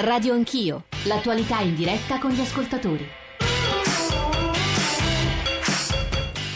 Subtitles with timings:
[0.00, 3.04] Radio Anch'io, l'attualità in diretta con gli ascoltatori.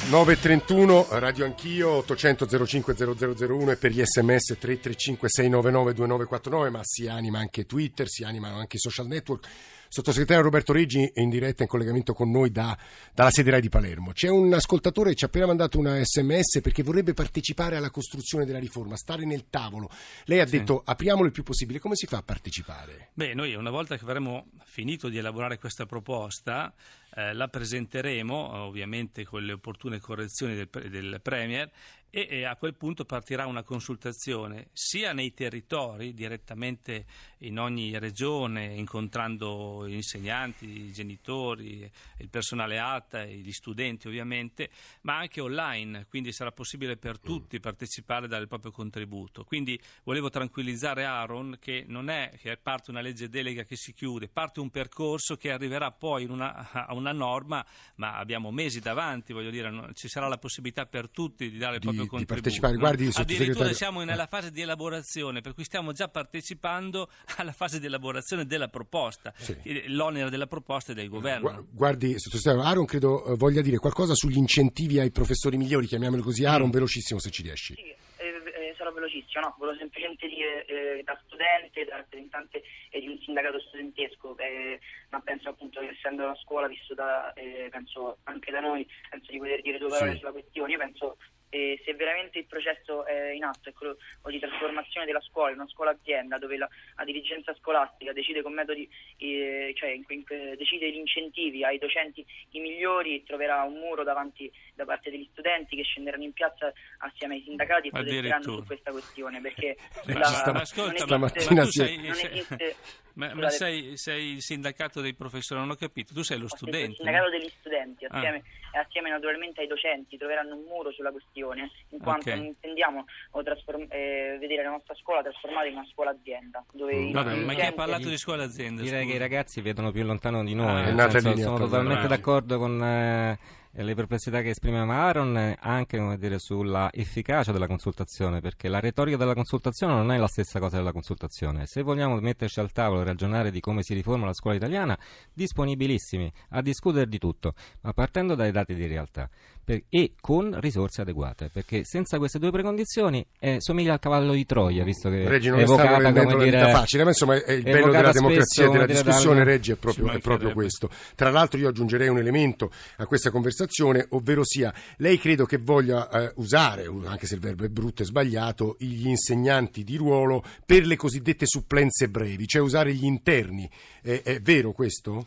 [0.08, 7.08] 931 Radio Anch'io 800 05 0001 e per gli sms 335 699 2949 ma si
[7.08, 9.48] anima anche Twitter, si animano anche i social network
[9.92, 12.74] Sottosegretario Roberto Reggi è in diretta in collegamento con noi da,
[13.12, 14.12] dalla sede RAI di Palermo.
[14.12, 18.46] C'è un ascoltatore che ci ha appena mandato una sms perché vorrebbe partecipare alla costruzione
[18.46, 19.90] della riforma, stare nel tavolo.
[20.24, 20.56] Lei ha sì.
[20.56, 23.10] detto apriamolo il più possibile, come si fa a partecipare?
[23.12, 26.72] Beh, noi una volta che avremo finito di elaborare questa proposta
[27.14, 31.70] eh, la presenteremo ovviamente con le opportune correzioni del, del Premier
[32.14, 37.06] e, e, a quel punto partirà una consultazione sia nei territori, direttamente
[37.38, 44.68] in ogni regione, incontrando gli insegnanti, i genitori, il personale ATA, gli studenti ovviamente,
[45.02, 49.44] ma anche online, quindi sarà possibile per tutti partecipare e dare il proprio contributo.
[49.44, 54.28] Quindi volevo tranquillizzare Aaron che non è che parte una legge delega che si chiude,
[54.28, 59.50] parte un percorso che arriverà poi una, a una norma, ma abbiamo mesi davanti, voglio
[59.50, 62.76] dire, ci sarà la possibilità per tutti di dare il proprio di, di partecipare.
[62.76, 67.08] Guardi, Addirittura siamo nella fase di elaborazione, per cui stiamo già partecipando
[67.38, 69.32] alla fase di elaborazione della proposta.
[69.36, 69.56] Sì.
[69.86, 71.66] L'onere della proposta è del governo.
[71.70, 76.44] Guardi, sottosegretario, Aaron credo eh, voglia dire qualcosa sugli incentivi ai professori migliori, chiamiamoli così.
[76.44, 76.72] Aaron, mm.
[76.72, 77.74] velocissimo se ci riesci.
[77.74, 77.82] Sì,
[78.22, 78.41] eh,
[78.82, 79.54] sarò velocissimo, no?
[79.58, 84.80] Volevo semplicemente dire eh, da studente, da rappresentante eh, di un sindacato studentesco, eh,
[85.10, 87.32] ma penso appunto che essendo una scuola vissuta,
[87.70, 90.18] penso anche da noi, penso di poter dire due parole sì.
[90.18, 90.72] sulla questione.
[90.72, 91.16] Io penso
[91.54, 95.58] e se veramente il processo è in atto è quello di trasformazione della scuola in
[95.58, 100.24] una scuola azienda dove la, la dirigenza scolastica decide con metodi eh, cioè in, in,
[100.56, 105.76] decide gli incentivi ai docenti i migliori troverà un muro davanti da parte degli studenti
[105.76, 110.52] che scenderanno in piazza assieme ai sindacati e protesteranno su questa questione perché ma, la,
[110.54, 112.76] ma, ascolta, non esiste, ma, sei, non esiste
[113.14, 116.90] ma, ma sei, sei, il sindacato dei professori, non ho capito, tu sei lo studente.
[116.90, 118.80] Il sindacato degli studenti, assieme, ah.
[118.80, 122.36] assieme, naturalmente ai docenti, troveranno un muro sulla questione, in quanto okay.
[122.36, 123.04] non intendiamo
[123.42, 126.64] trasform- eh, vedere la nostra scuola trasformata in una scuola azienda.
[126.76, 127.12] Mm.
[127.12, 128.82] Vabbè, ma chi ha parlato di scuola azienda?
[128.82, 129.10] Direi scusa.
[129.10, 132.82] che i ragazzi vedono più lontano di noi, ah, senso, sono totalmente d'accordo con...
[132.82, 139.16] Eh, le perplessità che esprimeva Aaron anche dire, sulla efficacia della consultazione, perché la retorica
[139.16, 141.66] della consultazione non è la stessa cosa della consultazione.
[141.66, 144.98] Se vogliamo metterci al tavolo e ragionare di come si riforma la scuola italiana,
[145.32, 149.28] disponibilissimi a discutere di tutto, ma partendo dai dati di realtà
[149.64, 154.44] per, e con risorse adeguate, perché senza queste due precondizioni eh, somiglia al cavallo di
[154.44, 157.90] Troia, visto che Reggi non è evocata come dire facile, ma insomma è il bello
[157.90, 159.46] della democrazia e della discussione, dal...
[159.46, 160.90] Reggi, è proprio, è proprio questo.
[161.14, 165.58] Tra l'altro io aggiungerei un elemento a questa conversazione conversazione, ovvero sia lei credo che
[165.58, 170.44] voglia eh, usare, anche se il verbo è brutto e sbagliato, gli insegnanti di ruolo
[170.64, 173.68] per le cosiddette supplenze brevi, cioè usare gli interni.
[174.02, 175.24] Eh, è vero questo?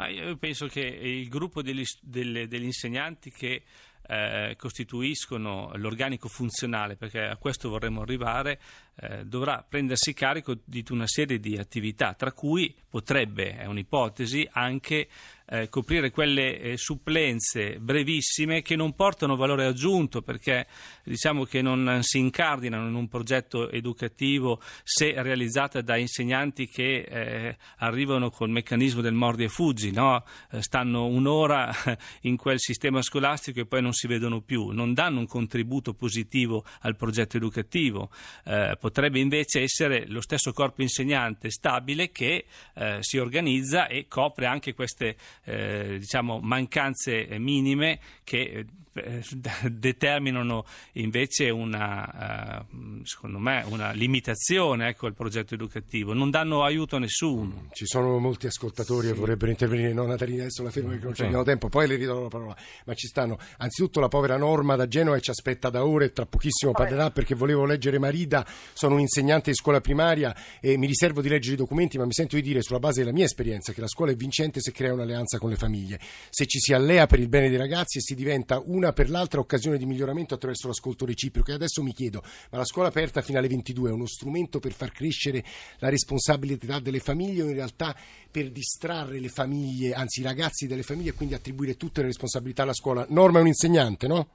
[0.00, 3.64] Ah, io penso che il gruppo degli, delle, degli insegnanti che
[4.06, 8.60] eh, costituiscono l'organico funzionale, perché a questo vorremmo arrivare,
[8.94, 15.08] eh, dovrà prendersi carico di una serie di attività, tra cui potrebbe, è un'ipotesi, anche
[15.50, 20.66] eh, coprire quelle eh, supplenze brevissime che non portano valore aggiunto perché
[21.04, 27.56] diciamo che non si incardinano in un progetto educativo se realizzate da insegnanti che eh,
[27.78, 30.24] arrivano col meccanismo del mordi e fuggi, no?
[30.50, 31.74] Eh, stanno un'ora
[32.22, 36.64] in quel sistema scolastico e poi non si vedono più, non danno un contributo positivo
[36.80, 38.10] al progetto educativo.
[38.44, 42.44] Eh, potrebbe invece essere lo stesso corpo insegnante stabile che
[42.74, 45.16] eh, si organizza e copre anche queste
[45.48, 49.22] eh, diciamo, mancanze minime che eh,
[49.70, 56.96] determinano invece una, uh, secondo me, una limitazione ecco, al progetto educativo, non danno aiuto
[56.96, 57.62] a nessuno.
[57.62, 59.12] Mm, ci sono molti ascoltatori sì.
[59.12, 61.22] che vorrebbero intervenire, no Natalina adesso la fermo perché non sì.
[61.22, 63.38] abbiamo tempo, poi le ridò la parola, ma ci stanno.
[63.58, 66.06] Anzitutto la povera Norma da Genova che ci aspetta da ore.
[66.06, 70.76] E tra pochissimo parlerà perché volevo leggere Marida, sono un insegnante di scuola primaria e
[70.76, 73.24] mi riservo di leggere i documenti ma mi sento di dire sulla base della mia
[73.24, 76.00] esperienza che la scuola è vincente se crea un'alleanza con le famiglie,
[76.30, 79.10] se ci si allea per il bene dei ragazzi e si diventa una una per
[79.10, 81.50] l'altra occasione di miglioramento attraverso l'ascolto reciproco.
[81.50, 84.72] E adesso mi chiedo, ma la scuola aperta fino alle 22 è uno strumento per
[84.72, 85.42] far crescere
[85.78, 87.94] la responsabilità delle famiglie o in realtà
[88.30, 92.62] per distrarre le famiglie, anzi i ragazzi delle famiglie e quindi attribuire tutte le responsabilità
[92.62, 93.04] alla scuola?
[93.08, 94.28] Norma è un insegnante, no?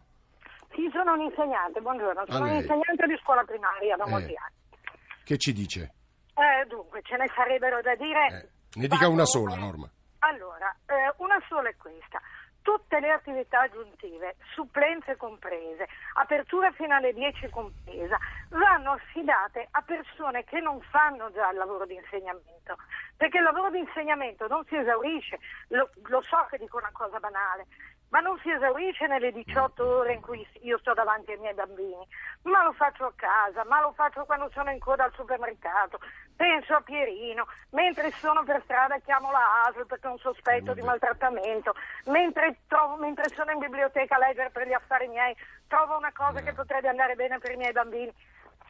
[0.75, 4.10] Sì, sono un insegnante, buongiorno, sono un insegnante di scuola primaria da eh.
[4.10, 4.88] molti anni.
[5.24, 5.94] Che ci dice?
[6.36, 8.28] Eh, dunque, ce ne sarebbero da dire...
[8.28, 8.80] Eh.
[8.80, 9.89] Ne dica una sola, Norma.
[10.19, 12.19] Allora, eh, una sola è questa
[12.63, 18.18] tutte le attività aggiuntive, supplenze comprese, apertura fino alle 10 compresa,
[18.50, 22.77] vanno affidate a persone che non fanno già il lavoro di insegnamento,
[23.15, 27.19] perché il lavoro di insegnamento non si esaurisce, lo, lo so che dico una cosa
[27.19, 27.68] banale,
[28.13, 32.07] ma non si esaurisce nelle 18 ore in cui io sto davanti ai miei bambini,
[32.44, 36.00] ma lo faccio a casa, ma lo faccio quando sono in coda al supermercato,
[36.36, 40.82] penso a Pierino, mentre sono per strada chiamo la ASL perché ho un sospetto di
[40.82, 41.74] maltrattamento,
[42.06, 45.36] mentre, trovo, mentre sono in biblioteca a leggere per gli affari miei,
[45.68, 48.14] trovo una cosa che potrebbe andare bene per i miei bambini.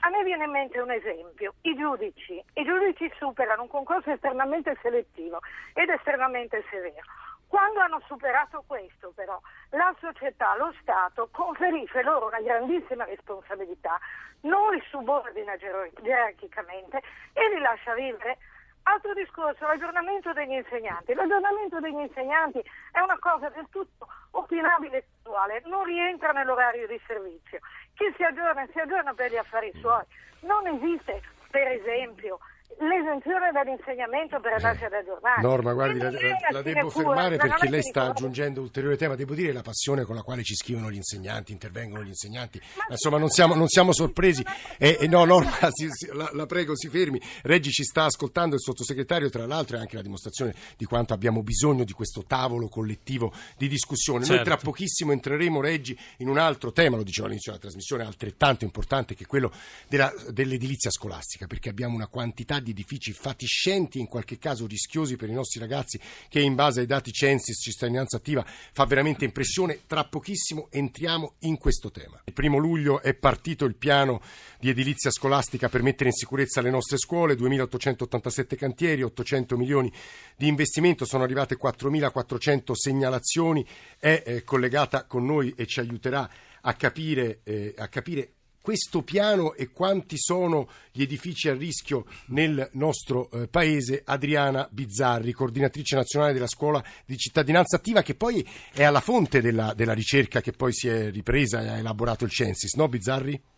[0.06, 2.44] A me viene in mente un esempio, i giudici.
[2.56, 5.40] I giudici superano un concorso estremamente selettivo
[5.74, 7.04] ed estremamente severo.
[7.54, 9.40] Quando hanno superato questo, però,
[9.70, 14.00] la società, lo Stato conferisce loro una grandissima responsabilità,
[14.42, 17.00] non li subordina gerarchicamente
[17.32, 18.40] e li lascia vivere.
[18.82, 21.14] Altro discorso, l'aggiornamento degli insegnanti.
[21.14, 22.60] L'aggiornamento degli insegnanti
[22.92, 27.60] è una cosa del tutto opinabile e attuale, non rientra nell'orario di servizio.
[27.94, 30.04] Chi si aggiorna si aggiorna per gli affari suoi.
[30.40, 31.22] Non esiste,
[31.52, 32.40] per esempio,
[32.80, 35.42] l'esenzione dall'insegnamento per andarsi ad aggiornare.
[35.42, 39.16] Norma, guardi, la, la, la devo fermare perché lei sta aggiungendo ulteriore tema.
[39.16, 42.60] Devo dire la passione con la quale ci scrivono gli insegnanti, intervengono gli insegnanti.
[42.78, 44.44] Ma insomma, non siamo, non siamo sorpresi.
[44.78, 47.22] E, e no, Norma, si, si, la, la, prego, si fermi.
[47.44, 51.44] Reggi ci sta ascoltando, il sottosegretario, tra l'altro, è anche la dimostrazione di quanto abbiamo
[51.44, 54.20] bisogno di questo tavolo collettivo di discussione.
[54.20, 54.36] Certo.
[54.36, 58.64] Noi tra pochissimo entreremo, Reggi, in un altro tema, lo dicevo all'inizio della trasmissione, altrettanto
[58.64, 59.52] importante, che è quello
[59.88, 65.30] della, dell'edilizia scolastica, perché abbiamo una quantità di edifici fatiscenti, in qualche caso rischiosi per
[65.30, 66.00] i nostri ragazzi,
[66.30, 69.82] che in base ai dati Censis, cittadinanza attiva, fa veramente impressione.
[69.88, 72.22] Tra pochissimo entriamo in questo tema.
[72.26, 74.22] Il primo luglio è partito il piano
[74.60, 79.92] di edilizia scolastica per mettere in sicurezza le nostre scuole, 2.887 cantieri, 800 milioni
[80.36, 83.66] di investimento, sono arrivate 4.400 segnalazioni,
[84.00, 86.30] è eh, collegata con noi e ci aiuterà
[86.62, 88.34] a capire, eh, a capire
[88.64, 94.04] questo piano e quanti sono gli edifici a rischio nel nostro eh, paese.
[94.06, 99.74] Adriana Bizzarri, coordinatrice nazionale della scuola di cittadinanza attiva, che poi è alla fonte della,
[99.74, 103.53] della ricerca che poi si è ripresa e ha elaborato il Censis, no Bizzarri?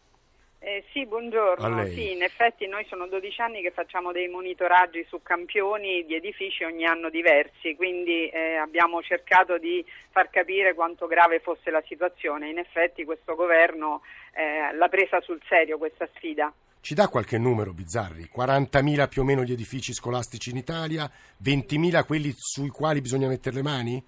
[0.65, 1.85] Eh, sì, buongiorno.
[1.85, 6.63] Sì, in effetti noi sono 12 anni che facciamo dei monitoraggi su campioni di edifici
[6.63, 12.50] ogni anno diversi, quindi eh, abbiamo cercato di far capire quanto grave fosse la situazione.
[12.50, 14.01] In effetti questo governo
[14.33, 16.51] eh, l'ha presa sul serio questa sfida.
[16.81, 18.27] Ci dà qualche numero, Bizzarri?
[18.35, 21.07] 40.000 più o meno gli edifici scolastici in Italia,
[21.44, 24.03] 20.000 quelli sui quali bisogna mettere le mani?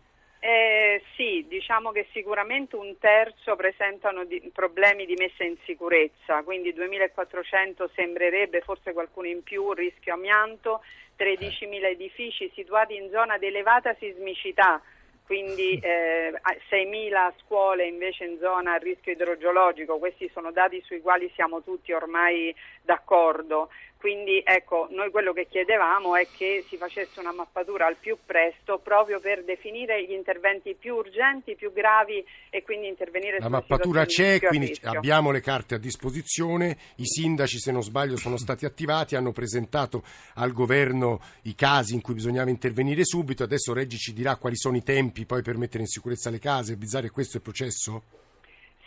[1.18, 7.90] Sì, diciamo che sicuramente un terzo presentano di, problemi di messa in sicurezza, quindi 2400
[7.94, 10.84] sembrerebbe, forse qualcuno in più, rischio amianto,
[11.18, 14.82] 13.000 edifici situati in zona di elevata sismicità,
[15.26, 16.32] quindi eh,
[16.70, 21.92] 6.000 scuole invece in zona a rischio idrogeologico, questi sono dati sui quali siamo tutti
[21.92, 23.70] ormai d'accordo.
[24.00, 28.78] Quindi ecco, noi quello che chiedevamo è che si facesse una mappatura al più presto
[28.78, 34.40] proprio per definire gli interventi più urgenti, più gravi e quindi intervenire La mappatura c'è,
[34.40, 39.32] quindi abbiamo le carte a disposizione, i sindaci se non sbaglio sono stati attivati, hanno
[39.32, 40.04] presentato
[40.36, 44.78] al governo i casi in cui bisognava intervenire subito, adesso Reggi ci dirà quali sono
[44.78, 48.04] i tempi poi per mettere in sicurezza le case, Bizzarri, questo è il processo?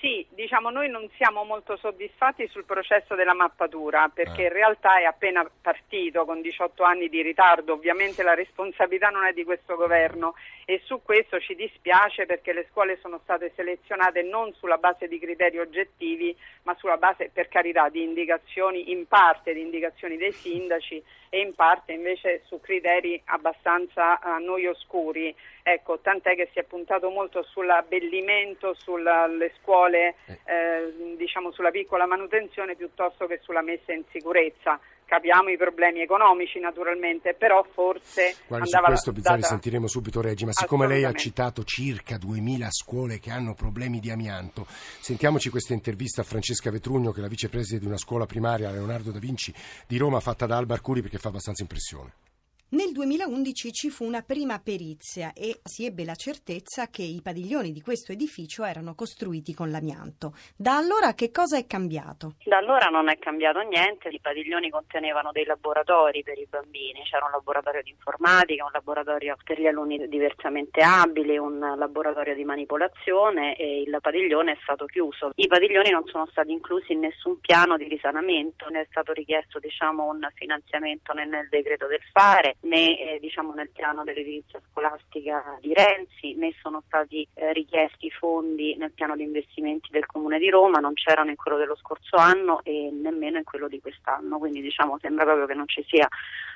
[0.00, 4.46] Sì, diciamo noi non siamo molto soddisfatti sul processo della mappatura perché ah.
[4.46, 9.34] in realtà è appena partito con 18 anni di ritardo, ovviamente la responsabilità non è
[9.34, 14.54] di questo governo e su questo ci dispiace perché le scuole sono state selezionate non
[14.54, 19.60] sulla base di criteri oggettivi ma sulla base per carità di indicazioni, in parte di
[19.60, 25.34] indicazioni dei sindaci e in parte invece su criteri abbastanza a noi oscuri.
[25.62, 30.38] Ecco, tant'è che si è puntato molto sull'abbellimento, sulle scuole, eh.
[30.44, 34.80] eh, diciamo sulla piccola manutenzione piuttosto che sulla messa in sicurezza.
[35.04, 40.52] Capiamo i problemi economici naturalmente, però forse Guardi, su questo Bizzarri sentiremo subito Reggi, ma
[40.52, 46.20] siccome lei ha citato circa 2000 scuole che hanno problemi di amianto, sentiamoci questa intervista
[46.20, 49.52] a Francesca Vetrugno che è la vicepresidente di una scuola primaria Leonardo da Vinci
[49.88, 52.29] di Roma fatta da Alba Arcuri perché fa abbastanza impressione.
[52.72, 57.72] Nel 2011 ci fu una prima perizia e si ebbe la certezza che i padiglioni
[57.72, 60.34] di questo edificio erano costruiti con l'amianto.
[60.56, 62.34] Da allora che cosa è cambiato?
[62.44, 67.24] Da allora non è cambiato niente, i padiglioni contenevano dei laboratori per i bambini, c'era
[67.24, 73.56] un laboratorio di informatica, un laboratorio per gli alunni diversamente abili, un laboratorio di manipolazione
[73.56, 75.32] e il padiglione è stato chiuso.
[75.34, 79.58] I padiglioni non sono stati inclusi in nessun piano di risanamento, ne è stato richiesto
[79.58, 85.58] diciamo, un finanziamento nel, nel decreto del fare né eh, diciamo, nel piano dell'edilizia scolastica
[85.60, 90.50] di Renzi, né sono stati eh, richiesti fondi nel piano di investimenti del Comune di
[90.50, 94.60] Roma, non c'erano in quello dello scorso anno e nemmeno in quello di quest'anno, quindi
[94.60, 96.08] diciamo, sembra proprio che non ci sia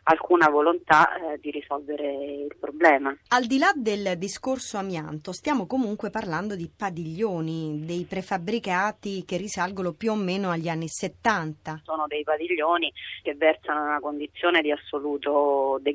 [0.04, 3.14] alcuna volontà eh, di risolvere il problema.
[3.28, 9.92] Al di là del discorso amianto, stiamo comunque parlando di padiglioni, dei prefabbricati che risalgono
[9.92, 11.80] più o meno agli anni 70.
[11.84, 12.92] Sono dei padiglioni
[13.22, 15.93] che versano in una condizione di assoluto degrado,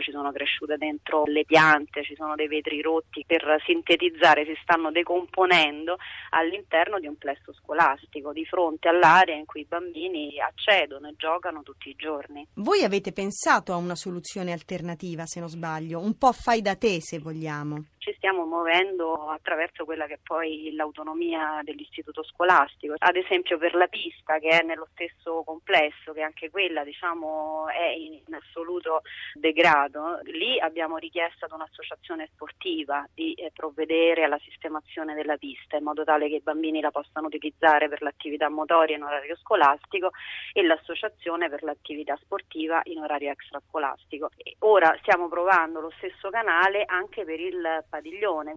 [0.00, 4.90] ci sono cresciute dentro le piante, ci sono dei vetri rotti, per sintetizzare si stanno
[4.90, 5.96] decomponendo
[6.30, 11.62] all'interno di un plesso scolastico, di fronte all'area in cui i bambini accedono e giocano
[11.62, 12.46] tutti i giorni.
[12.54, 17.00] Voi avete pensato a una soluzione alternativa, se non sbaglio, un po' fai da te
[17.00, 22.94] se vogliamo ci stiamo muovendo attraverso quella che è poi l'autonomia dell'istituto scolastico.
[22.98, 27.88] Ad esempio per la pista che è nello stesso complesso, che anche quella diciamo, è
[27.88, 29.02] in, assoluto
[29.34, 35.82] degrado, lì abbiamo richiesto ad un'associazione sportiva di eh, provvedere alla sistemazione della pista in
[35.82, 40.10] modo tale che i bambini la possano utilizzare per l'attività motoria in orario scolastico
[40.52, 44.30] e l'associazione per l'attività sportiva in orario extrascolastico.
[44.60, 48.54] Ora stiamo provando lo stesso canale anche per il padiglione.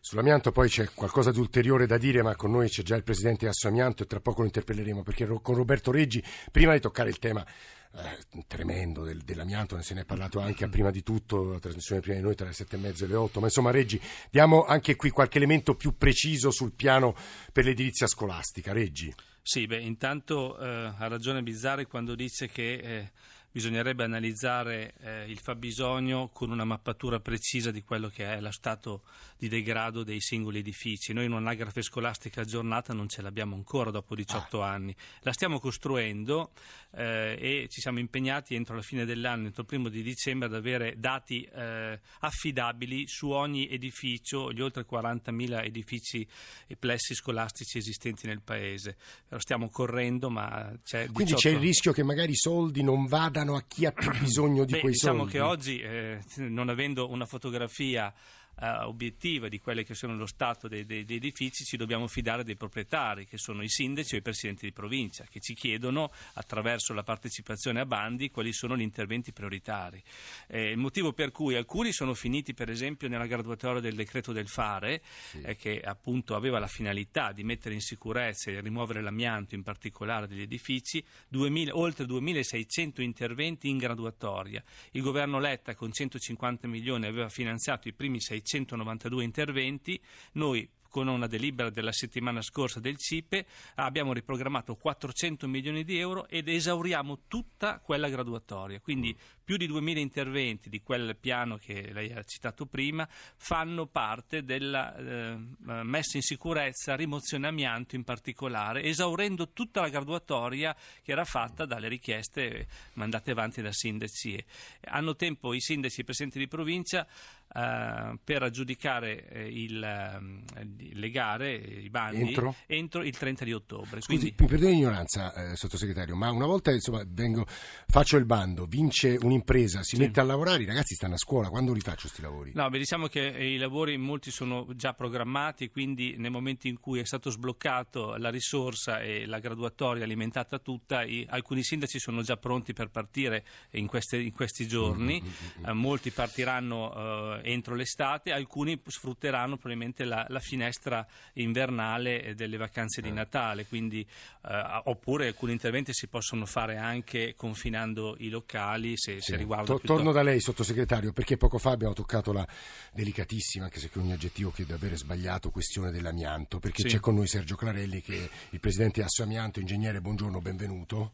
[0.00, 3.48] Sull'amianto poi c'è qualcosa di ulteriore da dire, ma con noi c'è già il presidente
[3.48, 7.44] Assoamianto e tra poco lo interpelleremo, perché con Roberto Reggi, prima di toccare il tema
[7.44, 11.58] eh, tremendo del, dell'amianto, ne se ne è parlato anche a prima di tutto, la
[11.58, 14.00] trasmissione prima di noi tra le sette e mezzo e le otto, ma insomma Reggi,
[14.30, 17.14] diamo anche qui qualche elemento più preciso sul piano
[17.52, 18.72] per l'edilizia scolastica.
[18.72, 19.12] Reggi.
[19.42, 22.72] Sì, beh, intanto eh, ha ragione Bizzarri quando dice che...
[22.74, 23.10] Eh,
[23.50, 29.02] bisognerebbe analizzare eh, il fabbisogno con una mappatura precisa di quello che è lo stato
[29.36, 31.12] di degrado dei singoli edifici.
[31.12, 34.70] Noi in un'anagrafe scolastica aggiornata non ce l'abbiamo ancora dopo 18 ah.
[34.70, 34.94] anni.
[35.20, 36.52] La stiamo costruendo
[36.92, 40.54] eh, e ci siamo impegnati entro la fine dell'anno, entro il primo di dicembre, ad
[40.54, 46.26] avere dati eh, affidabili su ogni edificio, gli oltre 40.000 edifici
[46.66, 48.96] e plessi scolastici esistenti nel paese.
[49.28, 51.12] Lo stiamo correndo, ma c'è 18...
[51.12, 54.64] Quindi c'è il rischio che magari i soldi non vadano a chi ha più bisogno
[54.64, 55.32] di Beh, quei diciamo soldi.
[55.32, 58.12] Diciamo che oggi, eh, non avendo una fotografia
[58.60, 62.44] uh, obiettiva di quelli che sono lo stato dei, dei, dei, edifici, ci dobbiamo fidare
[62.44, 66.92] dei proprietari, che sono i sindaci o i presidenti di provincia, che ci chiedono attraverso
[66.92, 70.02] la partecipazione a bandi quali sono gli interventi prioritari.
[70.48, 74.48] Eh, il motivo per cui alcuni sono finiti, per esempio, nella graduatoria del decreto del
[74.48, 75.40] fare, sì.
[75.42, 80.26] eh, che appunto aveva la finalità di mettere in sicurezza e rimuovere l'amianto, in particolare
[80.26, 84.62] degli edifici, 2000, oltre 2600 interventi in graduatoria.
[84.92, 90.00] Il governo Letta con 150 milioni aveva finanziato i primi 600 192 interventi,
[90.32, 96.26] noi con una delibera della settimana scorsa del CIPE abbiamo riprogrammato 400 milioni di euro
[96.28, 98.80] ed esauriamo tutta quella graduatoria.
[98.80, 99.16] Quindi
[99.48, 104.94] più di 2.000 interventi di quel piano che lei ha citato prima fanno parte della
[104.94, 105.38] eh,
[105.84, 111.88] messa in sicurezza, rimozione amianto in particolare, esaurendo tutta la graduatoria che era fatta dalle
[111.88, 114.44] richieste mandate avanti da sindaci.
[114.80, 117.06] Hanno tempo i sindaci e i presidenti di provincia
[117.48, 120.62] Uh, per aggiudicare eh, il, uh,
[120.92, 124.02] le gare, i bandi, entro, entro il 30 di ottobre.
[124.02, 124.34] Scusi, Quindi...
[124.38, 127.46] mi perdoni l'ignoranza, eh, sottosegretario, ma una volta insomma, vengo,
[127.86, 130.02] faccio il bando, vince un un'impresa si sì.
[130.02, 132.52] mette a lavorare, i ragazzi stanno a scuola, quando li faccio questi lavori?
[132.54, 137.00] No, beh, diciamo che i lavori molti sono già programmati, quindi nel momento in cui
[137.00, 142.36] è stato sbloccato la risorsa e la graduatoria alimentata tutta, i, alcuni sindaci sono già
[142.36, 145.64] pronti per partire in, queste, in questi giorni, mm-hmm.
[145.66, 153.00] eh, molti partiranno eh, entro l'estate, alcuni sfrutteranno probabilmente la, la finestra invernale delle vacanze
[153.00, 153.12] di eh.
[153.12, 154.00] Natale, quindi,
[154.48, 159.36] eh, oppure alcuni interventi si possono fare anche confinando i locali se, sì.
[159.36, 159.64] riguarda.
[159.64, 162.46] To- torno da lei, sottosegretario, perché poco fa abbiamo toccato la
[162.92, 166.88] delicatissima, anche se con un aggettivo che deve avere sbagliato, questione dell'amianto, perché sì.
[166.88, 171.12] c'è con noi Sergio Clarelli, che è il presidente Asso Amianto, ingegnere, buongiorno, benvenuto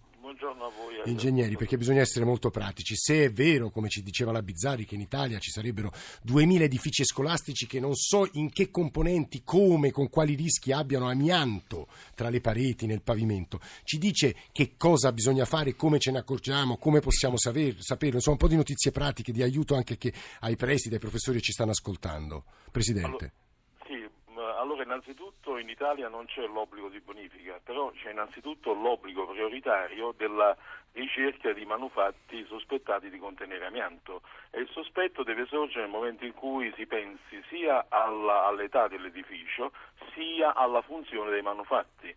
[1.05, 2.95] ingegneri, perché bisogna essere molto pratici.
[2.97, 5.93] Se è vero, come ci diceva la Bizzari, che in Italia ci sarebbero
[6.23, 11.89] 2000 edifici scolastici che non so in che componenti, come, con quali rischi abbiano amianto
[12.15, 16.77] tra le pareti, nel pavimento, ci dice che cosa bisogna fare, come ce ne accorgiamo,
[16.77, 18.17] come possiamo saper, saperlo.
[18.17, 19.99] Insomma, un po' di notizie pratiche, di aiuto anche
[20.41, 22.45] ai presidi, ai professori che ci stanno ascoltando.
[22.71, 23.07] Presidente.
[23.07, 23.44] Allora
[24.65, 30.57] allora innanzitutto in Italia non c'è l'obbligo di bonifica, però c'è innanzitutto l'obbligo prioritario della
[30.93, 36.33] ricerca di manufatti sospettati di contenere amianto e il sospetto deve sorgere nel momento in
[36.33, 39.73] cui si pensi sia alla, all'età dell'edificio
[40.15, 42.15] sia alla funzione dei manufatti.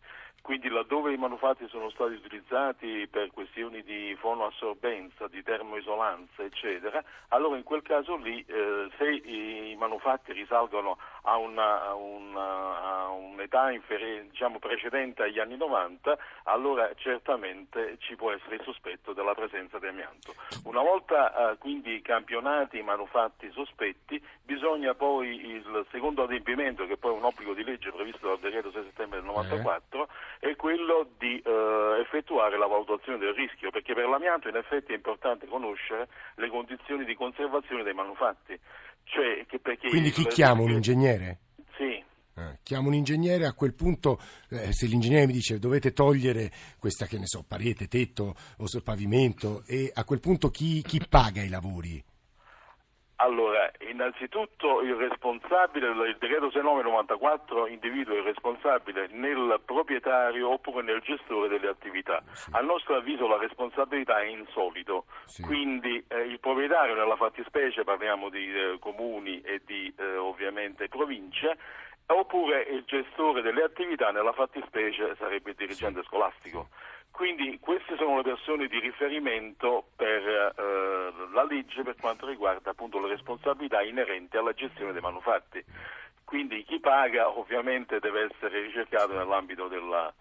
[0.48, 7.58] Quindi laddove i manufatti sono stati utilizzati per questioni di fonoassorbenza, di termoisolanza, eccetera, allora
[7.58, 13.72] in quel caso lì eh, se i manufatti risalgono a, una, a, una, a un'età
[13.72, 19.80] inferi- diciamo, precedente agli anni 90, allora certamente ci può essere il sospetto della presenza
[19.80, 20.34] di amianto.
[20.64, 27.12] Una volta eh, quindi campionati i manufatti sospetti, bisogna poi il secondo adempimento, che poi
[27.12, 30.08] è un obbligo di legge previsto dal decreto 6 settembre del 94, eh
[30.40, 34.96] è quello di eh, effettuare la valutazione del rischio, perché per l'amianto in effetti è
[34.96, 38.60] importante conoscere le condizioni di conservazione dei manufatti.
[39.04, 39.46] Cioè,
[39.90, 41.40] Quindi chi chiama un ingegnere?
[41.76, 42.04] Sì.
[42.36, 47.06] Eh, chiamo un ingegnere, a quel punto eh, se l'ingegnere mi dice dovete togliere questa
[47.06, 51.50] che ne so, parete, tetto o pavimento e a quel punto chi, chi paga i
[51.50, 52.04] lavori?
[53.20, 61.48] Allora, innanzitutto il responsabile, il decreto 6994 individua il responsabile nel proprietario oppure nel gestore
[61.48, 62.22] delle attività.
[62.32, 62.52] Sì.
[62.54, 65.42] A nostro avviso la responsabilità è insolito, sì.
[65.42, 71.58] quindi eh, il proprietario nella fattispecie, parliamo di eh, comuni e di eh, ovviamente province,
[72.06, 76.06] oppure il gestore delle attività nella fattispecie sarebbe il dirigente sì.
[76.06, 76.70] scolastico.
[77.18, 83.00] Quindi queste sono le persone di riferimento per eh, la legge per quanto riguarda appunto
[83.00, 85.66] le responsabilità inerenti alla gestione dei manufatti.
[86.24, 90.14] Quindi chi paga ovviamente deve essere ricercato nell'ambito della,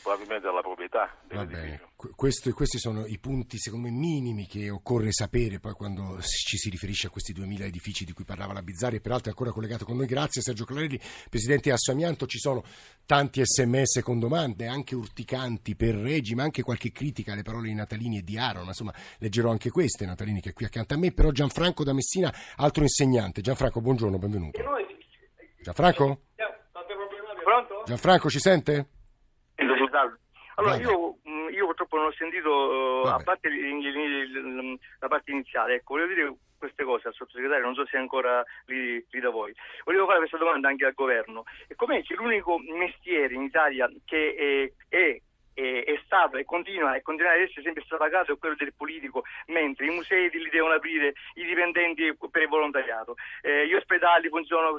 [0.00, 1.90] probabilmente della proprietà dell'edificio.
[2.16, 6.70] Questo, questi sono i punti, secondo me, minimi che occorre sapere poi quando ci si
[6.70, 9.84] riferisce a questi 2000 edifici di cui parlava la Bizzarri e peraltro è ancora collegato
[9.84, 10.06] con noi.
[10.06, 12.26] Grazie Sergio Clarelli, Presidente Assamianto.
[12.26, 12.64] Ci sono
[13.06, 17.74] tanti sms con domande, anche urticanti per Regi, ma anche qualche critica alle parole di
[17.74, 18.66] Natalini e di Aaron.
[18.66, 21.12] Insomma, leggerò anche queste, Natalini che è qui accanto a me.
[21.12, 23.40] Però Gianfranco da Messina, altro insegnante.
[23.40, 24.60] Gianfranco, buongiorno, benvenuto.
[25.60, 26.22] Gianfranco?
[27.44, 27.82] Pronto?
[27.84, 28.86] Gianfranco, ci sente?
[30.56, 33.20] Allora, io, mm, io, purtroppo non ho sentito, Vabbè.
[33.20, 37.96] a parte la parte iniziale, ecco, volevo dire queste cose al sottosegretario, non so se
[37.96, 39.54] è ancora lì, lì, da voi.
[39.84, 41.44] Volevo fare questa domanda anche al governo.
[41.66, 45.20] E com'è che l'unico mestiere in Italia che è, è
[45.54, 49.24] è, è stato e continua e continuerà ad essere sempre strapagato è quello del politico,
[49.46, 54.78] mentre i musei li devono aprire i dipendenti per il volontariato, eh, gli ospedali funzionano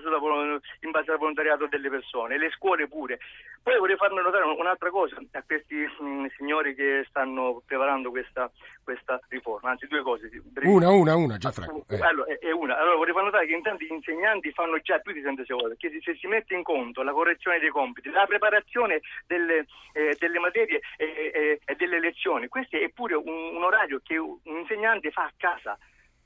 [0.81, 3.19] in base al volontariato delle persone, le scuole pure.
[3.63, 8.51] Poi vorrei farmi notare un'altra cosa a questi mh, mm, signori che stanno preparando questa,
[8.83, 10.29] questa riforma, anzi due cose.
[10.63, 11.85] Una, una, una, già Franco.
[11.87, 11.97] Eh.
[12.01, 12.77] Allora, è, una.
[12.77, 15.97] Allora vorrei far notare che intanto gli insegnanti fanno già più di 36 ore, che
[16.03, 20.81] se si mette in conto la correzione dei compiti, la preparazione delle, eh, delle materie
[20.97, 22.49] e, e, e delle lezioni.
[22.49, 25.77] Questo è pure un, un, orario che un insegnante fa a casa.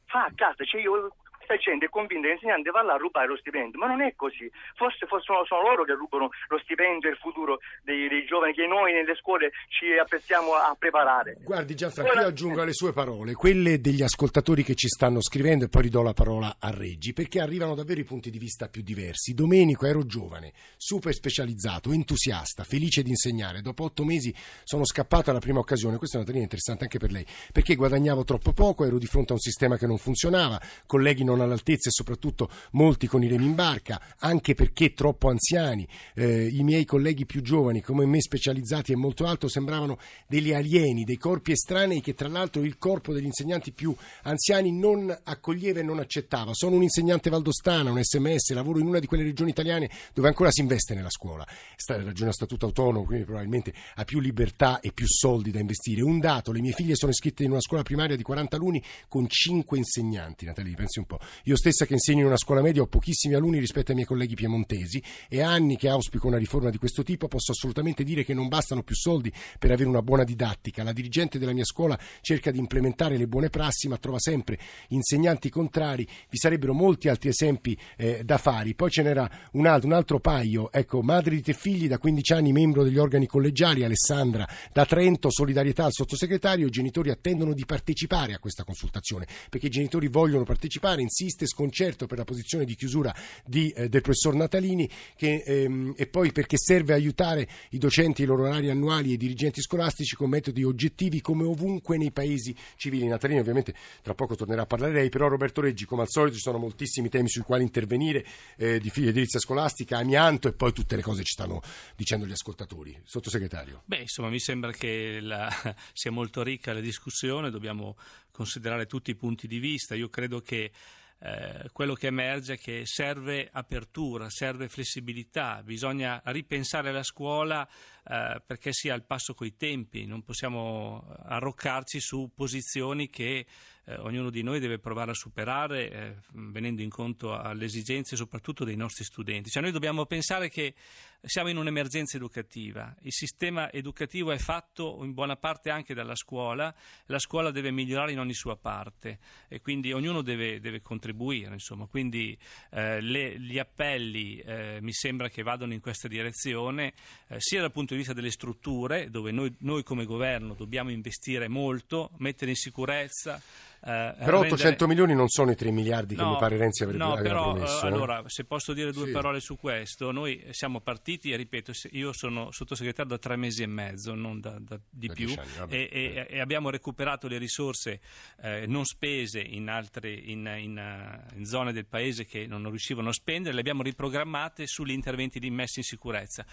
[0.05, 1.13] Fa a casa, cioè io
[1.47, 4.13] questa gente è convinta che l'insegnante va là a rubare lo stipendio, ma non è
[4.15, 4.51] così.
[4.75, 8.53] Forse, forse sono, sono, loro che rubano lo stipendio e il futuro dei, dei, giovani
[8.53, 11.37] che noi nelle scuole ci apprestiamo a preparare.
[11.41, 12.21] Guardi Gianfranco, Ora...
[12.21, 16.01] io aggiungo alle sue parole quelle degli ascoltatori che ci stanno scrivendo e poi ridò
[16.01, 19.33] la parola a Reggi, perché arrivano davvero i punti di vista più diversi.
[19.33, 23.61] Domenico ero giovane, super specializzato, entusiasta, felice di insegnare.
[23.61, 25.97] Dopo otto mesi sono scappato alla prima occasione.
[25.97, 29.31] Questa è una teoria interessante anche per lei, perché guadagnavo troppo poco, ero di fronte
[29.31, 33.27] a un sistema che non funzionava, colleghi non non all'altezza e soprattutto molti con i
[33.27, 35.87] remi in barca, anche perché troppo anziani.
[36.15, 39.97] Eh, I miei colleghi più giovani, come me specializzati e molto alto, sembravano
[40.27, 45.15] degli alieni, dei corpi estranei che tra l'altro il corpo degli insegnanti più anziani non
[45.23, 46.51] accoglieva e non accettava.
[46.53, 50.51] Sono un insegnante valdostana, un sms, lavoro in una di quelle regioni italiane dove ancora
[50.51, 51.45] si investe nella scuola.
[51.75, 56.01] Sta ragione a statuto autonomo, quindi probabilmente ha più libertà e più soldi da investire.
[56.01, 59.27] Un dato, le mie figlie sono iscritte in una scuola primaria di 40 alunni con
[59.27, 60.45] 5 insegnanti.
[60.45, 61.19] Natalie, pensi un po'.
[61.43, 64.35] Io stessa che insegno in una scuola media ho pochissimi alunni rispetto ai miei colleghi
[64.35, 68.47] piemontesi e anni che auspico una riforma di questo tipo posso assolutamente dire che non
[68.47, 70.83] bastano più soldi per avere una buona didattica.
[70.83, 74.59] La dirigente della mia scuola cerca di implementare le buone prassi ma trova sempre
[74.89, 76.07] insegnanti contrari.
[76.29, 78.73] Vi sarebbero molti altri esempi eh, da fare.
[78.73, 80.71] Poi ce n'era un altro, un altro paio.
[80.71, 85.29] Ecco, madre di te figli da 15 anni membro degli organi collegiali, Alessandra da Trento,
[85.31, 86.67] solidarietà al sottosegretario.
[86.67, 92.05] I genitori attendono di partecipare a questa consultazione perché i genitori vogliono partecipare, insiste sconcerto
[92.05, 96.57] per la posizione di chiusura di, eh, del professor Natalini che, ehm, e poi perché
[96.57, 101.21] serve aiutare i docenti, i loro orari annuali e i dirigenti scolastici con metodi oggettivi
[101.21, 103.07] come ovunque nei paesi civili.
[103.07, 106.41] Natalini ovviamente tra poco tornerà a parlare lei, però Roberto Reggi come al solito ci
[106.41, 108.25] sono moltissimi temi sui quali intervenire,
[108.57, 111.61] eh, di edilizia scolastica, amianto e poi tutte le cose ci stanno
[111.95, 112.95] dicendo gli ascoltatori.
[113.03, 113.81] Sottosegretario.
[113.85, 115.49] Beh, insomma, mi sembra che la,
[115.93, 117.95] sia molto ricca la discussione, dobbiamo
[118.31, 119.95] considerare tutti i punti di vista.
[119.95, 120.71] Io credo che
[121.19, 127.67] eh, quello che emerge è che serve apertura, serve flessibilità, bisogna ripensare la scuola
[128.09, 133.45] eh, perché sia al passo coi tempi, non possiamo arroccarci su posizioni che
[133.87, 138.75] eh, ognuno di noi deve provare a superare eh, venendo incontro alle esigenze soprattutto dei
[138.75, 139.49] nostri studenti.
[139.49, 140.73] Cioè noi dobbiamo pensare che
[141.21, 146.73] siamo in un'emergenza educativa, il sistema educativo è fatto in buona parte anche dalla scuola,
[147.05, 151.53] la scuola deve migliorare in ogni sua parte e quindi ognuno deve, deve contribuire.
[151.53, 151.87] Insomma.
[151.87, 152.37] Quindi
[152.71, 156.93] eh, le, gli appelli eh, mi sembra che vadano in questa direzione,
[157.37, 162.11] sia dal punto di vista delle strutture, dove noi, noi come governo dobbiamo investire molto,
[162.17, 163.41] mettere in sicurezza.
[163.83, 164.87] Eh, però 800 rendere...
[164.87, 167.85] milioni non sono i 3 miliardi che no, mi pare Renzi avrebbe no, però, promesso.
[167.85, 169.11] Uh, allora, se posso dire due sì.
[169.11, 173.67] parole su questo, noi siamo partiti e ripeto, io sono sottosegretario da tre mesi e
[173.67, 177.99] mezzo, non da, da, di da più, anni, e, e, e, abbiamo recuperato le risorse
[178.41, 183.13] eh, non spese in, altre, in, in, in, zone del paese che non riuscivano a
[183.13, 186.45] spendere, le abbiamo riprogrammate sugli interventi di messa in sicurezza.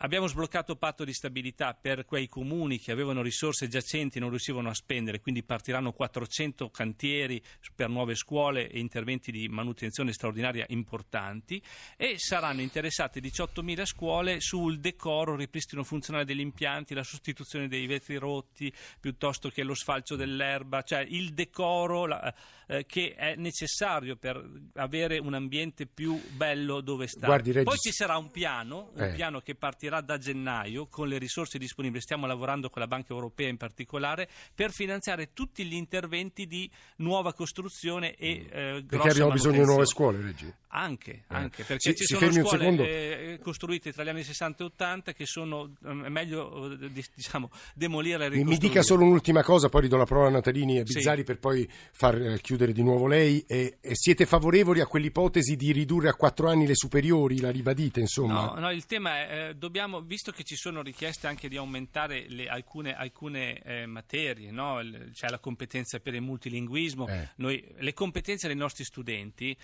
[0.00, 4.28] Abbiamo sbloccato il patto di stabilità per quei comuni che avevano risorse giacenti e non
[4.28, 7.42] riuscivano a spendere, quindi partiranno 400 cantieri
[7.74, 11.62] per nuove scuole e interventi di manutenzione straordinaria importanti
[11.96, 18.16] e saranno interessate 18.000 scuole sul decoro, ripristino funzionale degli impianti, la sostituzione dei vetri
[18.16, 22.34] rotti piuttosto che lo sfalcio dell'erba, cioè il decoro la,
[22.66, 24.42] eh, che è necessario per
[24.74, 27.26] avere un ambiente più bello dove stare.
[27.26, 29.12] Guardi, Poi ci sarà un piano, un eh.
[29.12, 33.48] piano che partirà da gennaio con le risorse disponibili, stiamo lavorando con la Banca Europea
[33.48, 39.60] in particolare, per finanziare tutti gli interventi di nuova costruzione e eh, Perché abbiamo bisogno
[39.60, 40.52] di nuove scuole, Reggi?
[40.76, 41.24] Anche, eh.
[41.28, 45.24] anche perché si, ci sono scuole eh, costruite tra gli anni 60 e 80 che
[45.24, 48.50] sono ehm, meglio eh, diciamo, demolire e ricostruire.
[48.50, 51.24] Mi dica solo un'ultima cosa, poi ridò la parola a Natalini e Bizzari sì.
[51.24, 53.42] per poi far eh, chiudere di nuovo lei.
[53.46, 57.40] E, e siete favorevoli a quell'ipotesi di ridurre a quattro anni le superiori?
[57.40, 58.52] La ribadite, insomma?
[58.52, 62.26] No, no il tema è, eh, dobbiamo, visto che ci sono richieste anche di aumentare
[62.28, 64.80] le, alcune, alcune eh, materie, no?
[64.82, 69.56] c'è cioè la competenza per il multilinguismo, noi, le competenze dei nostri studenti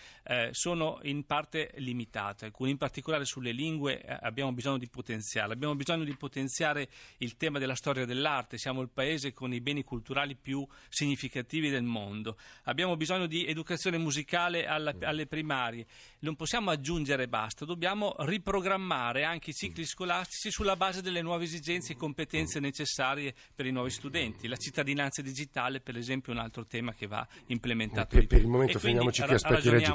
[0.53, 5.75] sono in parte limitate, alcune in particolare sulle lingue eh, abbiamo bisogno di potenziare, abbiamo
[5.75, 6.89] bisogno di potenziare
[7.19, 11.83] il tema della storia dell'arte, siamo il paese con i beni culturali più significativi del
[11.83, 15.87] mondo, abbiamo bisogno di educazione musicale alla, alle primarie,
[16.21, 21.93] non possiamo aggiungere basta, dobbiamo riprogrammare anche i cicli scolastici sulla base delle nuove esigenze
[21.93, 26.67] e competenze necessarie per i nuovi studenti, la cittadinanza digitale per esempio è un altro
[26.67, 28.17] tema che va implementato.
[28.17, 29.93] Per, per il momento fermiamoci qui, aspetti Reggi.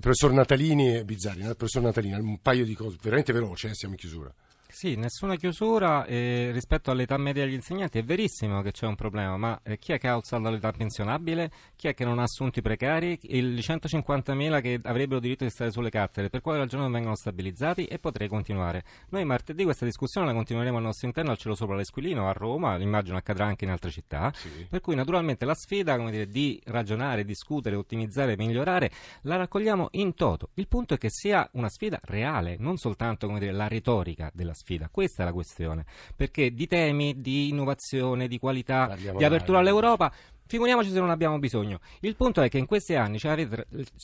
[0.00, 3.94] Professor Natalini e Bizzarri, il professor Natalini, un paio di cose, veramente veloce, eh, siamo
[3.94, 4.32] in chiusura.
[4.76, 7.98] Sì, nessuna chiusura eh, rispetto all'età media degli insegnanti.
[7.98, 11.50] È verissimo che c'è un problema, ma eh, chi è che ha alzato l'età pensionabile?
[11.74, 13.18] Chi è che non ha assunti precari?
[13.22, 17.86] I 150.000 che avrebbero diritto di stare sulle cattedre, per quale ragione non vengono stabilizzati?
[17.86, 18.84] E potrei continuare.
[19.08, 22.76] Noi martedì questa discussione la continueremo al nostro interno al cielo sopra l'Esquilino a Roma,
[22.76, 24.30] immagino accadrà anche in altre città.
[24.34, 24.66] Sì.
[24.68, 28.90] Per cui naturalmente la sfida dire, di ragionare, discutere, ottimizzare, migliorare
[29.22, 30.50] la raccogliamo in toto.
[30.52, 34.64] Il punto è che sia una sfida reale, non soltanto dire, la retorica della sfida
[34.66, 34.88] sfida.
[34.90, 35.84] Questa è la questione.
[36.16, 40.12] Perché di temi, di innovazione, di qualità, Parliamo di apertura all'Europa
[40.48, 41.80] Figuriamoci se non abbiamo bisogno.
[42.00, 43.48] Il punto è che in questi anni cioè,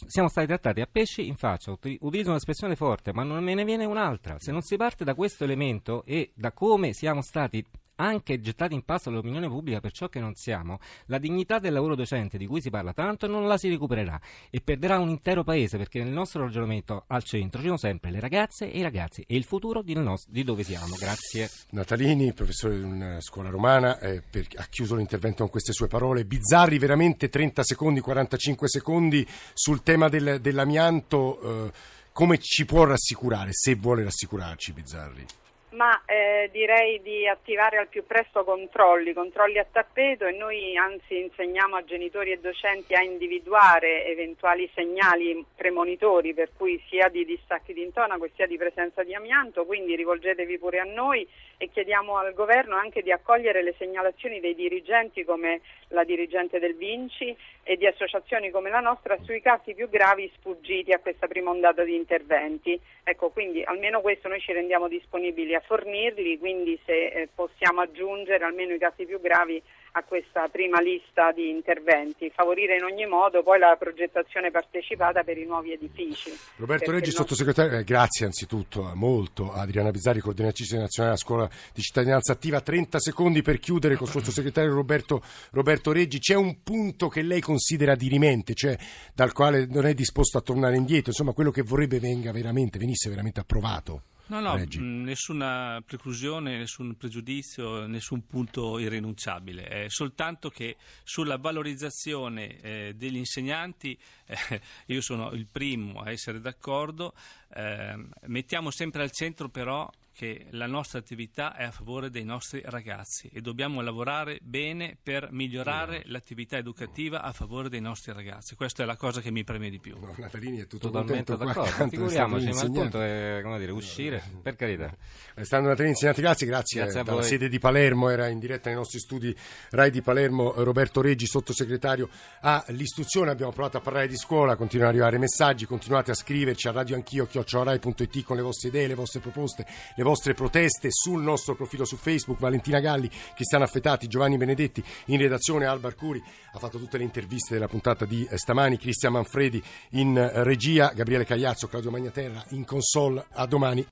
[0.08, 1.70] siamo stati trattati a pesci in faccia.
[1.70, 4.36] Utilizzo un'espressione forte, ma non me ne viene un'altra.
[4.40, 7.64] Se non si parte da questo elemento e da come siamo stati
[7.96, 11.94] anche gettati in pasto all'opinione pubblica per ciò che non siamo, la dignità del lavoro
[11.94, 15.78] docente di cui si parla tanto non la si recupererà e perderà un intero paese
[15.78, 19.36] perché nel nostro ragionamento al centro ci sono sempre le ragazze e i ragazzi e
[19.36, 20.96] il futuro di, nos- di dove siamo.
[20.98, 21.50] Grazie.
[21.70, 26.24] Natalini, professore di una scuola romana, eh, per, ha chiuso l'intervento con queste sue parole.
[26.24, 31.66] Bizzarri, veramente 30 secondi, 45 secondi sul tema del, dell'amianto.
[31.66, 31.72] Eh,
[32.12, 35.26] come ci può rassicurare, se vuole rassicurarci, Bizzarri?
[35.72, 41.18] Ma eh, direi di attivare al più presto controlli, controlli a tappeto e noi anzi
[41.18, 47.72] insegniamo a genitori e docenti a individuare eventuali segnali premonitori per cui sia di distacchi
[47.72, 52.34] di intonaco sia di presenza di amianto, quindi rivolgetevi pure a noi e chiediamo al
[52.34, 57.86] governo anche di accogliere le segnalazioni dei dirigenti come la dirigente del Vinci e di
[57.86, 62.78] associazioni come la nostra sui casi più gravi sfuggiti a questa prima ondata di interventi.
[63.04, 68.44] Ecco, quindi almeno questo noi ci rendiamo disponibili a fornirli, quindi se eh, possiamo aggiungere
[68.44, 73.42] almeno i casi più gravi a questa prima lista di interventi, favorire in ogni modo
[73.42, 76.30] poi la progettazione partecipata per i nuovi edifici.
[76.56, 77.20] Roberto Reggi, non...
[77.20, 82.60] sottosegretario, eh, grazie anzitutto molto a Adriana Bizzari, coordinatrice nazionale della scuola di cittadinanza attiva.
[82.60, 86.18] 30 secondi per chiudere con il sottosegretario Roberto, Roberto Reggi.
[86.18, 88.76] C'è un punto che lei considera dirimente, cioè
[89.14, 93.10] dal quale non è disposto a tornare indietro, insomma quello che vorrebbe venga veramente, venisse
[93.10, 94.04] veramente approvato?
[94.32, 102.58] No, no, mh, nessuna preclusione, nessun pregiudizio, nessun punto irrinunciabile, è soltanto che sulla valorizzazione
[102.62, 107.12] eh, degli insegnanti eh, io sono il primo a essere d'accordo,
[107.54, 112.62] eh, mettiamo sempre al centro però che la nostra attività è a favore dei nostri
[112.66, 116.12] ragazzi e dobbiamo lavorare bene per migliorare no.
[116.12, 118.54] l'attività educativa a favore dei nostri ragazzi.
[118.54, 119.98] Questa è la cosa che mi preme di più.
[119.98, 121.88] No, Natalini è tutto totalmente d'accordo.
[121.88, 124.94] Figuriamoci, ma il punto è come dire, uscire, per carità.
[125.40, 128.78] Stando Natalini, insegnanti, grazie, grazie, grazie a dalla sede di Palermo, era in diretta nei
[128.78, 129.34] nostri studi
[129.70, 132.08] Rai di Palermo Roberto Reggi, sottosegretario
[132.40, 133.30] all'istruzione.
[133.30, 137.26] Abbiamo provato a parlare di scuola, continuano ad arrivare messaggi, continuate a scriverci a radioanchio
[137.42, 141.96] chiocciorai.it con le vostre idee, le vostre proposte, le vostre proteste sul nostro profilo su
[141.96, 142.38] Facebook.
[142.38, 147.54] Valentina Galli, Cristiano Affetati, Giovanni Benedetti in redazione, Alba Arcuri ha fatto tutte le interviste
[147.54, 152.64] della puntata di eh, stamani, Cristian Manfredi in eh, regia, Gabriele Cagliazzo, Claudio Magnaterra in
[152.64, 153.24] console.
[153.32, 153.86] A domani.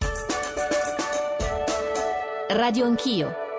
[2.48, 3.49] Radio Anch'io.